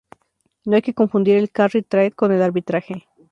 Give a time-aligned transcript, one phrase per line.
[0.65, 3.07] No hay que confundir el carry trade con el arbitraje.